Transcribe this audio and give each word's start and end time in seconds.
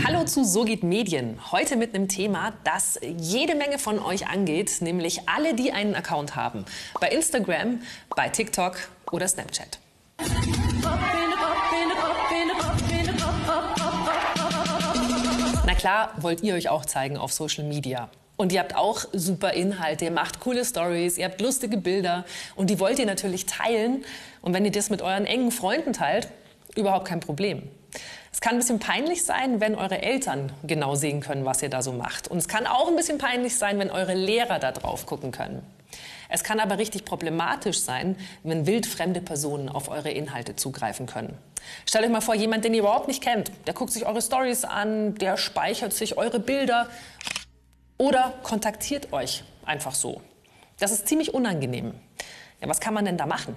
Hallo 0.00 0.24
zu 0.24 0.44
So 0.44 0.64
geht 0.64 0.82
Medien. 0.82 1.38
Heute 1.52 1.76
mit 1.76 1.94
einem 1.94 2.08
Thema, 2.08 2.54
das 2.64 2.98
jede 3.18 3.54
Menge 3.54 3.78
von 3.78 3.98
euch 3.98 4.26
angeht, 4.26 4.78
nämlich 4.80 5.28
alle, 5.28 5.54
die 5.54 5.72
einen 5.72 5.94
Account 5.94 6.34
haben. 6.34 6.64
Bei 7.00 7.08
Instagram, 7.08 7.80
bei 8.16 8.28
TikTok 8.28 8.76
oder 9.12 9.28
Snapchat. 9.28 9.78
Na 15.66 15.74
klar, 15.74 16.14
wollt 16.18 16.42
ihr 16.42 16.54
euch 16.54 16.68
auch 16.68 16.84
zeigen 16.84 17.16
auf 17.16 17.32
Social 17.32 17.64
Media. 17.64 18.08
Und 18.36 18.50
ihr 18.52 18.60
habt 18.60 18.74
auch 18.74 19.04
super 19.12 19.52
Inhalte, 19.52 20.06
ihr 20.06 20.10
macht 20.10 20.40
coole 20.40 20.64
Stories, 20.64 21.18
ihr 21.18 21.26
habt 21.26 21.40
lustige 21.40 21.76
Bilder 21.76 22.24
und 22.56 22.70
die 22.70 22.80
wollt 22.80 22.98
ihr 22.98 23.06
natürlich 23.06 23.46
teilen. 23.46 24.04
Und 24.40 24.54
wenn 24.54 24.64
ihr 24.64 24.72
das 24.72 24.90
mit 24.90 25.02
euren 25.02 25.26
engen 25.26 25.52
Freunden 25.52 25.92
teilt, 25.92 26.28
überhaupt 26.74 27.06
kein 27.06 27.20
Problem. 27.20 27.68
Es 28.32 28.40
kann 28.40 28.54
ein 28.54 28.58
bisschen 28.58 28.78
peinlich 28.78 29.24
sein, 29.24 29.60
wenn 29.60 29.74
eure 29.74 30.00
Eltern 30.02 30.52
genau 30.62 30.94
sehen 30.94 31.20
können, 31.20 31.44
was 31.44 31.62
ihr 31.62 31.68
da 31.68 31.82
so 31.82 31.92
macht. 31.92 32.28
Und 32.28 32.38
es 32.38 32.48
kann 32.48 32.66
auch 32.66 32.88
ein 32.88 32.96
bisschen 32.96 33.18
peinlich 33.18 33.56
sein, 33.56 33.78
wenn 33.78 33.90
eure 33.90 34.14
Lehrer 34.14 34.58
da 34.58 34.72
drauf 34.72 35.04
gucken 35.04 35.32
können. 35.32 35.62
Es 36.30 36.42
kann 36.42 36.58
aber 36.58 36.78
richtig 36.78 37.04
problematisch 37.04 37.80
sein, 37.80 38.16
wenn 38.42 38.66
wildfremde 38.66 39.20
Personen 39.20 39.68
auf 39.68 39.90
eure 39.90 40.10
Inhalte 40.10 40.56
zugreifen 40.56 41.04
können. 41.04 41.36
Stellt 41.86 42.06
euch 42.06 42.10
mal 42.10 42.22
vor, 42.22 42.34
jemand, 42.34 42.64
den 42.64 42.72
ihr 42.72 42.80
überhaupt 42.80 43.06
nicht 43.06 43.22
kennt, 43.22 43.52
der 43.66 43.74
guckt 43.74 43.92
sich 43.92 44.06
eure 44.06 44.22
Stories 44.22 44.64
an, 44.64 45.14
der 45.16 45.36
speichert 45.36 45.92
sich 45.92 46.16
eure 46.16 46.40
Bilder 46.40 46.88
oder 47.98 48.32
kontaktiert 48.42 49.12
euch 49.12 49.44
einfach 49.66 49.94
so. 49.94 50.22
Das 50.78 50.90
ist 50.90 51.06
ziemlich 51.06 51.34
unangenehm. 51.34 51.92
Ja, 52.62 52.68
was 52.68 52.80
kann 52.80 52.94
man 52.94 53.04
denn 53.04 53.18
da 53.18 53.26
machen? 53.26 53.56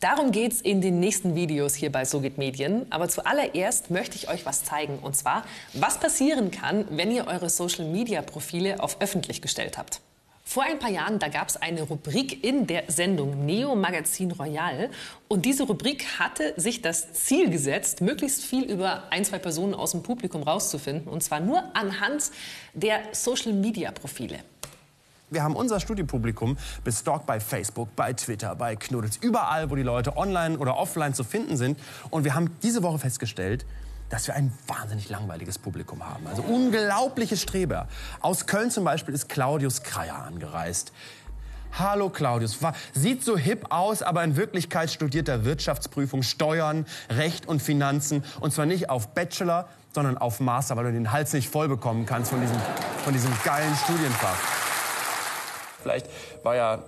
Darum 0.00 0.32
geht's 0.32 0.62
in 0.62 0.80
den 0.80 0.98
nächsten 0.98 1.34
Videos 1.34 1.74
hier 1.74 1.92
bei 1.92 2.06
So 2.06 2.20
Medien. 2.20 2.86
Aber 2.88 3.10
zuallererst 3.10 3.90
möchte 3.90 4.16
ich 4.16 4.30
euch 4.30 4.46
was 4.46 4.64
zeigen. 4.64 4.98
Und 4.98 5.14
zwar, 5.14 5.44
was 5.74 6.00
passieren 6.00 6.50
kann, 6.50 6.86
wenn 6.88 7.10
ihr 7.10 7.26
eure 7.26 7.50
Social-Media-Profile 7.50 8.82
auf 8.82 8.96
öffentlich 9.00 9.42
gestellt 9.42 9.76
habt. 9.76 10.00
Vor 10.42 10.62
ein 10.62 10.78
paar 10.78 10.90
Jahren, 10.90 11.18
da 11.18 11.28
gab 11.28 11.48
es 11.48 11.58
eine 11.58 11.82
Rubrik 11.82 12.42
in 12.42 12.66
der 12.66 12.84
Sendung 12.88 13.44
Neo 13.44 13.76
Magazin 13.76 14.32
Royal. 14.32 14.88
Und 15.28 15.44
diese 15.44 15.64
Rubrik 15.64 16.18
hatte 16.18 16.54
sich 16.56 16.80
das 16.80 17.12
Ziel 17.12 17.50
gesetzt, 17.50 18.00
möglichst 18.00 18.42
viel 18.42 18.64
über 18.64 19.04
ein, 19.10 19.26
zwei 19.26 19.38
Personen 19.38 19.74
aus 19.74 19.90
dem 19.90 20.02
Publikum 20.02 20.42
rauszufinden. 20.42 21.08
Und 21.08 21.22
zwar 21.22 21.40
nur 21.40 21.76
anhand 21.76 22.30
der 22.72 23.00
Social-Media-Profile. 23.12 24.38
Wir 25.30 25.44
haben 25.44 25.54
unser 25.54 25.78
Studiepublikum 25.78 26.58
bestalkt 26.82 27.24
bei 27.26 27.38
Facebook, 27.38 27.94
bei 27.94 28.12
Twitter, 28.12 28.56
bei 28.56 28.74
Knuddels, 28.74 29.16
überall, 29.18 29.70
wo 29.70 29.76
die 29.76 29.84
Leute 29.84 30.16
online 30.16 30.58
oder 30.58 30.76
offline 30.76 31.14
zu 31.14 31.22
finden 31.22 31.56
sind. 31.56 31.78
Und 32.10 32.24
wir 32.24 32.34
haben 32.34 32.56
diese 32.64 32.82
Woche 32.82 32.98
festgestellt, 32.98 33.64
dass 34.08 34.26
wir 34.26 34.34
ein 34.34 34.52
wahnsinnig 34.66 35.08
langweiliges 35.08 35.56
Publikum 35.56 36.04
haben. 36.04 36.26
Also 36.26 36.42
unglaubliche 36.42 37.36
Streber. 37.36 37.86
Aus 38.20 38.46
Köln 38.46 38.72
zum 38.72 38.82
Beispiel 38.82 39.14
ist 39.14 39.28
Claudius 39.28 39.84
Kreier 39.84 40.16
angereist. 40.16 40.92
Hallo 41.78 42.10
Claudius, 42.10 42.58
sieht 42.92 43.22
so 43.22 43.38
hip 43.38 43.66
aus, 43.70 44.02
aber 44.02 44.24
in 44.24 44.34
Wirklichkeit 44.34 44.90
studiert 44.90 45.28
er 45.28 45.44
Wirtschaftsprüfung, 45.44 46.24
Steuern, 46.24 46.84
Recht 47.08 47.46
und 47.46 47.62
Finanzen. 47.62 48.24
Und 48.40 48.52
zwar 48.52 48.66
nicht 48.66 48.90
auf 48.90 49.14
Bachelor, 49.14 49.68
sondern 49.92 50.18
auf 50.18 50.40
Master, 50.40 50.76
weil 50.76 50.86
du 50.86 50.92
den 50.92 51.12
Hals 51.12 51.32
nicht 51.32 51.48
voll 51.48 51.68
bekommen 51.68 52.06
kannst 52.06 52.32
von 52.32 52.40
diesem, 52.40 52.58
von 53.04 53.12
diesem 53.12 53.30
geilen 53.44 53.76
Studienfach. 53.76 54.59
Vielleicht 55.82 56.06
war 56.42 56.56
ja 56.56 56.78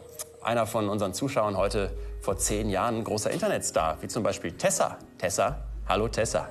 einer 0.43 0.67
von 0.67 0.89
unseren 0.89 1.15
Zuschauern 1.15 1.57
heute 1.57 1.91
vor 2.21 2.37
zehn 2.37 2.69
Jahren 2.71 2.99
ein 2.99 3.05
großer 3.05 3.31
Internetstar, 3.31 3.99
wie 4.01 4.09
zum 4.09 4.23
Beispiel 4.23 4.53
Tessa. 4.53 4.99
Tessa, 5.19 5.59
hallo 5.89 6.09
Tessa. 6.09 6.49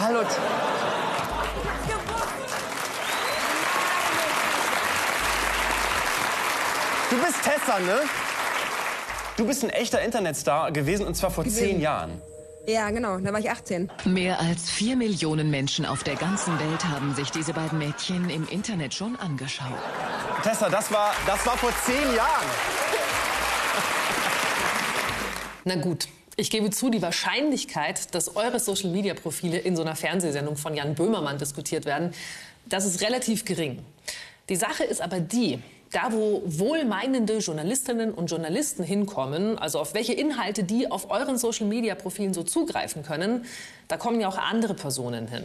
Hallo. 0.00 0.20
T 0.20 0.26
du 7.10 7.16
bist 7.22 7.42
Tessa, 7.42 7.78
ne? 7.80 8.00
Du 9.36 9.46
bist 9.46 9.64
ein 9.64 9.70
echter 9.70 10.00
Internetstar 10.00 10.72
gewesen 10.72 11.06
und 11.06 11.14
zwar 11.14 11.30
vor 11.30 11.44
gewesen. 11.44 11.58
zehn 11.58 11.80
Jahren. 11.80 12.22
Ja, 12.66 12.90
genau, 12.90 13.18
da 13.18 13.32
war 13.32 13.38
ich 13.38 13.48
18. 13.48 13.88
Mehr 14.06 14.40
als 14.40 14.68
vier 14.68 14.96
Millionen 14.96 15.50
Menschen 15.50 15.86
auf 15.86 16.02
der 16.02 16.16
ganzen 16.16 16.58
Welt 16.58 16.84
haben 16.84 17.14
sich 17.14 17.30
diese 17.30 17.52
beiden 17.52 17.78
Mädchen 17.78 18.28
im 18.28 18.48
Internet 18.48 18.92
schon 18.92 19.14
angeschaut. 19.14 19.78
Tessa, 20.42 20.68
das 20.68 20.90
war, 20.90 21.14
das 21.26 21.46
war 21.46 21.56
vor 21.56 21.72
zehn 21.84 22.16
Jahren. 22.16 22.46
Na 25.64 25.76
gut, 25.76 26.08
ich 26.34 26.50
gebe 26.50 26.70
zu, 26.70 26.90
die 26.90 27.02
Wahrscheinlichkeit, 27.02 28.12
dass 28.16 28.34
eure 28.34 28.58
Social-Media-Profile 28.58 29.58
in 29.58 29.76
so 29.76 29.82
einer 29.82 29.94
Fernsehsendung 29.94 30.56
von 30.56 30.74
Jan 30.74 30.96
Böhmermann 30.96 31.38
diskutiert 31.38 31.84
werden, 31.84 32.12
das 32.64 32.84
ist 32.84 33.00
relativ 33.00 33.44
gering. 33.44 33.84
Die 34.48 34.56
Sache 34.56 34.82
ist 34.82 35.00
aber 35.00 35.20
die, 35.20 35.60
da 35.92 36.12
wo 36.12 36.42
wohlmeinende 36.44 37.38
Journalistinnen 37.38 38.12
und 38.12 38.30
Journalisten 38.30 38.82
hinkommen, 38.82 39.58
also 39.58 39.78
auf 39.78 39.94
welche 39.94 40.12
Inhalte 40.12 40.64
die 40.64 40.90
auf 40.90 41.10
euren 41.10 41.38
Social-Media-Profilen 41.38 42.34
so 42.34 42.42
zugreifen 42.42 43.02
können, 43.02 43.44
da 43.88 43.96
kommen 43.96 44.20
ja 44.20 44.28
auch 44.28 44.38
andere 44.38 44.74
Personen 44.74 45.28
hin. 45.28 45.44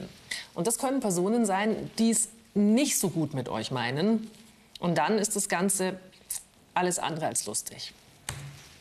Und 0.54 0.68
das 0.68 0.78
können 0.78 1.00
Personen 1.00 1.46
sein, 1.46 1.92
die 2.00 2.10
es 2.10 2.30
nicht 2.54 3.00
so 3.00 3.10
gut 3.10 3.34
mit 3.34 3.50
euch 3.50 3.72
meinen. 3.72 4.30
Und 4.80 4.98
dann 4.98 5.20
ist 5.20 5.36
das 5.36 5.48
Ganze 5.48 5.94
alles 6.74 7.00
andere 7.00 7.28
als 7.28 7.46
lustig. 7.46 7.94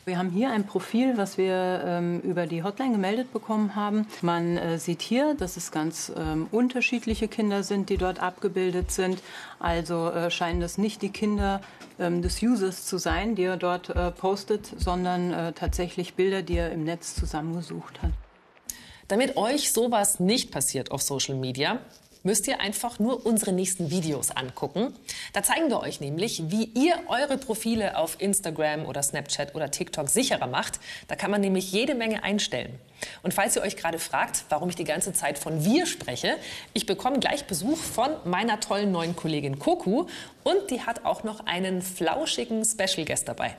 Wir 0.03 0.17
haben 0.17 0.31
hier 0.31 0.49
ein 0.49 0.65
Profil, 0.65 1.17
was 1.17 1.37
wir 1.37 1.83
ähm, 1.85 2.21
über 2.21 2.47
die 2.47 2.63
Hotline 2.63 2.93
gemeldet 2.93 3.31
bekommen 3.31 3.75
haben. 3.75 4.07
Man 4.23 4.57
äh, 4.57 4.79
sieht 4.79 5.03
hier, 5.03 5.35
dass 5.35 5.57
es 5.57 5.71
ganz 5.71 6.11
ähm, 6.17 6.47
unterschiedliche 6.51 7.27
Kinder 7.27 7.61
sind, 7.61 7.89
die 7.89 7.97
dort 7.97 8.19
abgebildet 8.19 8.89
sind. 8.91 9.21
Also 9.59 10.09
äh, 10.09 10.31
scheinen 10.31 10.59
das 10.59 10.79
nicht 10.79 11.03
die 11.03 11.09
Kinder 11.09 11.61
ähm, 11.99 12.23
des 12.23 12.41
Users 12.41 12.87
zu 12.87 12.97
sein, 12.97 13.35
die 13.35 13.43
er 13.43 13.57
dort 13.57 13.89
äh, 13.89 14.09
postet, 14.09 14.71
sondern 14.75 15.33
äh, 15.33 15.53
tatsächlich 15.53 16.15
Bilder, 16.15 16.41
die 16.41 16.57
er 16.57 16.71
im 16.71 16.83
Netz 16.83 17.13
zusammengesucht 17.13 18.01
hat. 18.01 18.11
Damit 19.07 19.37
euch 19.37 19.71
sowas 19.71 20.19
nicht 20.19 20.51
passiert 20.51 20.89
auf 20.89 21.03
Social 21.03 21.35
Media, 21.35 21.79
müsst 22.23 22.47
ihr 22.47 22.59
einfach 22.59 22.99
nur 22.99 23.25
unsere 23.25 23.51
nächsten 23.51 23.91
Videos 23.91 24.31
angucken. 24.31 24.93
Da 25.33 25.43
zeigen 25.43 25.69
wir 25.69 25.79
euch 25.79 25.99
nämlich, 25.99 26.43
wie 26.47 26.65
ihr 26.65 26.95
eure 27.07 27.37
Profile 27.37 27.97
auf 27.97 28.19
Instagram 28.19 28.85
oder 28.85 29.01
Snapchat 29.01 29.55
oder 29.55 29.71
TikTok 29.71 30.09
sicherer 30.09 30.47
macht. 30.47 30.79
Da 31.07 31.15
kann 31.15 31.31
man 31.31 31.41
nämlich 31.41 31.71
jede 31.71 31.95
Menge 31.95 32.23
einstellen. 32.23 32.79
Und 33.23 33.33
falls 33.33 33.55
ihr 33.55 33.63
euch 33.63 33.75
gerade 33.75 33.99
fragt, 33.99 34.45
warum 34.49 34.69
ich 34.69 34.75
die 34.75 34.83
ganze 34.83 35.13
Zeit 35.13 35.39
von 35.39 35.65
wir 35.65 35.85
spreche, 35.85 36.37
ich 36.73 36.85
bekomme 36.85 37.19
gleich 37.19 37.45
Besuch 37.45 37.77
von 37.77 38.11
meiner 38.25 38.59
tollen 38.59 38.91
neuen 38.91 39.15
Kollegin 39.15 39.59
Koku 39.59 40.05
und 40.43 40.69
die 40.69 40.81
hat 40.81 41.05
auch 41.05 41.23
noch 41.23 41.45
einen 41.45 41.81
flauschigen 41.81 42.63
Special 42.63 43.05
Guest 43.05 43.27
dabei. 43.27 43.55